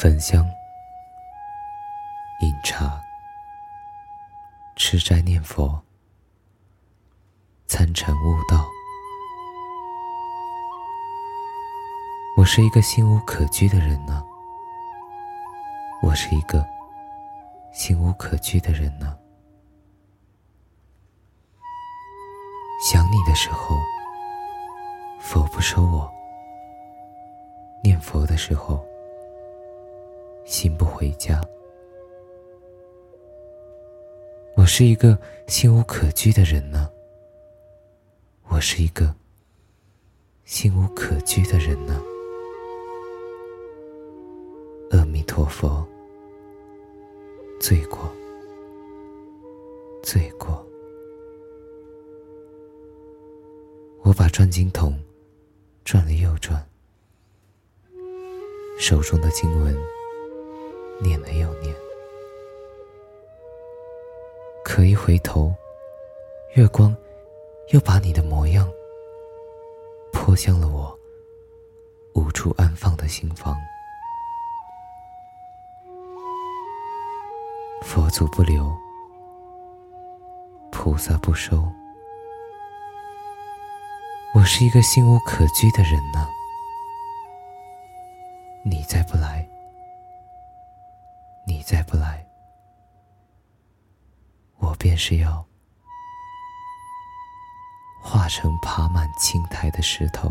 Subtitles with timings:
[0.00, 0.50] 焚香、
[2.40, 2.98] 饮茶、
[4.74, 5.78] 吃斋念佛、
[7.66, 8.66] 参禅悟道。
[12.34, 14.24] 我是一个心无可居的人呢。
[16.02, 16.66] 我是一个
[17.70, 19.18] 心无可居的人呢。
[22.82, 23.76] 想你的时候，
[25.20, 26.10] 佛不收我；
[27.84, 28.82] 念佛的时候，
[30.50, 31.40] 心不回家。
[34.56, 36.90] 我是一个心无可居的人呢。
[38.48, 39.14] 我是一个
[40.44, 42.02] 心无可居的人呢。
[44.90, 45.86] 阿弥陀佛，
[47.60, 48.12] 罪过，
[50.02, 50.66] 罪过。
[54.02, 54.98] 我把转经筒
[55.84, 56.60] 转了又转，
[58.80, 59.72] 手中的经文
[61.00, 61.74] 念了又念。
[64.64, 65.52] 可一回头，
[66.54, 66.94] 月光
[67.72, 68.70] 又把你的模样
[70.12, 70.96] 泼向了我
[72.14, 73.56] 无处安放的心房。
[77.82, 78.72] 佛祖不留，
[80.70, 81.66] 菩萨不收。
[84.32, 86.28] 我是一个心无可居的人呢，
[88.62, 89.44] 你再不来，
[91.70, 92.26] 再不来，
[94.56, 95.46] 我便是要
[98.02, 100.28] 化成爬满青苔的石头。